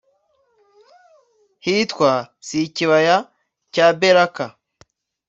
hitwa 1.65 2.11
s 2.45 2.49
ikibaya 2.65 3.15
cya 3.73 3.87
beraka 3.99 4.45